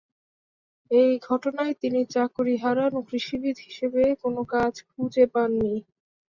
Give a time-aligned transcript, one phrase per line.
[0.91, 5.73] এ ঘটনায় তিনি চাকুরী হারান ও কৃষিবিদ হিসেবে কোন কাজ খুঁজে পাননি।